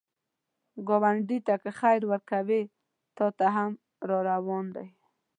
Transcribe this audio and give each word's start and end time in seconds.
ګاونډي 0.87 1.37
ته 1.47 1.55
که 1.61 1.69
خیر 1.79 2.01
ورکوې، 2.11 2.61
تا 3.17 3.25
ته 3.37 3.45
هم 3.55 3.71
راروان 4.09 4.65
دی 4.75 4.87